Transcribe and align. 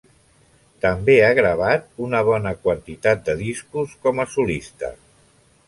També 0.85 1.17
ha 1.25 1.35
gravat 1.39 1.85
una 2.07 2.23
bona 2.31 2.55
quantitat 2.63 3.23
de 3.29 3.37
discos 3.45 3.95
com 4.07 4.25
a 4.25 4.29
solista. 4.35 4.93